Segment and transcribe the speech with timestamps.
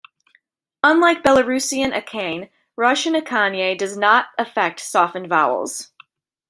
[0.81, 5.91] Unlike Belarusian akanne, Russian akanye does not affect softened vowels.